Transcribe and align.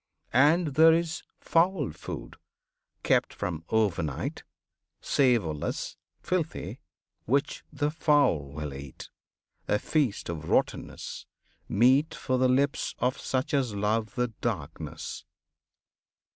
And 0.33 0.69
there 0.73 0.93
is 0.93 1.21
foul 1.39 1.91
food 1.91 2.37
kept 3.03 3.35
from 3.35 3.63
over 3.69 4.01
night,[FN#36] 4.01 5.05
Savourless, 5.05 5.95
filthy, 6.23 6.79
which 7.25 7.63
the 7.71 7.91
foul 7.91 8.45
will 8.51 8.73
eat, 8.73 9.09
A 9.67 9.77
feast 9.77 10.27
of 10.27 10.49
rottenness, 10.49 11.27
meet 11.69 12.15
for 12.15 12.39
the 12.39 12.49
lips 12.49 12.95
Of 12.97 13.19
such 13.19 13.53
as 13.53 13.75
love 13.75 14.15
the 14.15 14.29
"Darkness." 14.41 15.23